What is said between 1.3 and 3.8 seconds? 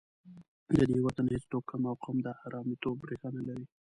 هېڅ توکم او قوم د حرامیتوب ریښه نه لري.